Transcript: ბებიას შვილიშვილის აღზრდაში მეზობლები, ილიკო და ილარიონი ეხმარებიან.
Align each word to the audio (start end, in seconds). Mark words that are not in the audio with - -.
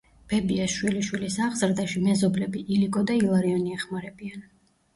ბებიას 0.31 0.71
შვილიშვილის 0.77 1.37
აღზრდაში 1.49 2.03
მეზობლები, 2.07 2.65
ილიკო 2.79 3.07
და 3.13 3.21
ილარიონი 3.23 3.79
ეხმარებიან. 3.79 4.47